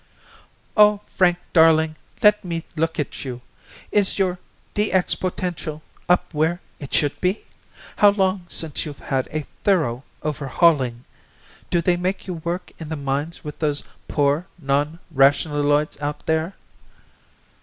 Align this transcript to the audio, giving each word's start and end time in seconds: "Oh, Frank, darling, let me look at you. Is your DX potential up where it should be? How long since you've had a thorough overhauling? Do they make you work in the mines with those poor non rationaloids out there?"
"Oh, 0.75 1.01
Frank, 1.09 1.37
darling, 1.53 1.95
let 2.23 2.43
me 2.43 2.63
look 2.75 2.99
at 2.99 3.23
you. 3.23 3.41
Is 3.91 4.17
your 4.17 4.39
DX 4.73 5.19
potential 5.19 5.83
up 6.09 6.33
where 6.33 6.59
it 6.79 6.91
should 6.91 7.21
be? 7.21 7.45
How 7.97 8.09
long 8.09 8.47
since 8.49 8.83
you've 8.83 8.97
had 8.97 9.27
a 9.27 9.45
thorough 9.63 10.03
overhauling? 10.23 11.05
Do 11.69 11.83
they 11.83 11.97
make 11.97 12.25
you 12.25 12.33
work 12.33 12.71
in 12.79 12.89
the 12.89 12.95
mines 12.95 13.43
with 13.43 13.59
those 13.59 13.83
poor 14.07 14.47
non 14.57 14.97
rationaloids 15.13 16.01
out 16.01 16.25
there?" 16.25 16.55